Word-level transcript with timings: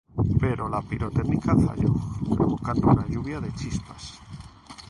Pero 0.41 0.67
la 0.67 0.81
pirotecnia 0.81 1.55
falló, 1.59 1.93
provocando 2.27 2.87
una 2.87 3.05
lluvia 3.07 3.39
de 3.39 3.53
chispas. 3.53 4.19